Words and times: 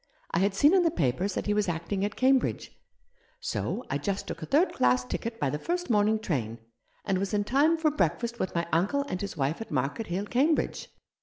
I 0.31 0.39
had 0.39 0.55
seen 0.55 0.73
in 0.73 0.81
the 0.81 0.89
papers 0.89 1.35
that 1.35 1.45
he 1.45 1.53
was 1.53 1.69
acting 1.69 2.03
at 2.03 2.15
Cambridge, 2.15 2.71
so 3.39 3.83
I 3.87 3.99
just 3.99 4.25
took 4.25 4.41
a 4.41 4.47
third 4.47 4.73
class 4.73 5.05
ticket 5.05 5.39
by 5.39 5.51
the 5.51 5.59
first 5.59 5.91
morning 5.91 6.17
train, 6.17 6.57
and 7.05 7.19
was 7.19 7.35
in 7.35 7.43
time 7.43 7.77
for 7.77 7.91
breakfast 7.91 8.39
with 8.39 8.55
my 8.55 8.67
uncle 8.73 9.03
and 9.07 9.21
his 9.21 9.37
wife 9.37 9.61
at 9.61 9.69
Market 9.69 10.07
Hill, 10.07 10.25
Cambridge. 10.25 10.89